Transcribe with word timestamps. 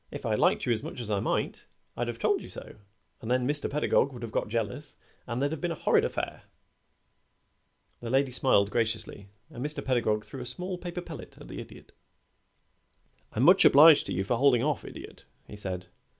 "If 0.09 0.25
I'd 0.25 0.39
liked 0.39 0.65
you 0.65 0.71
as 0.71 0.81
much 0.81 0.99
as 0.99 1.11
I 1.11 1.19
might 1.19 1.67
I'd 1.95 2.07
have 2.07 2.17
told 2.17 2.41
you 2.41 2.49
so, 2.49 2.73
and 3.21 3.29
then 3.29 3.47
Mr. 3.47 3.69
Pedagog 3.69 4.11
would 4.11 4.23
have 4.23 4.31
got 4.31 4.47
jealous 4.47 4.95
and 5.27 5.39
there'd 5.39 5.51
have 5.51 5.61
been 5.61 5.71
a 5.71 5.75
horrid 5.75 6.03
affair." 6.03 6.41
The 7.99 8.09
lady 8.09 8.31
smiled 8.31 8.71
graciously, 8.71 9.27
and 9.51 9.63
Mr. 9.63 9.85
Pedagog 9.85 10.25
threw 10.25 10.41
a 10.41 10.45
small 10.47 10.79
paper 10.79 11.01
pellet 11.01 11.37
at 11.39 11.47
the 11.49 11.61
Idiot. 11.61 11.91
"I'm 13.33 13.43
much 13.43 13.63
obliged 13.63 14.07
to 14.07 14.13
you 14.13 14.23
for 14.23 14.37
holding 14.37 14.63
off, 14.63 14.83
Idiot," 14.83 15.25
he 15.45 15.55
said. 15.55 15.85